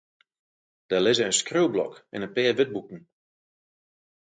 [0.89, 2.99] Der lizze in skriuwblok en in pear wurdboeken.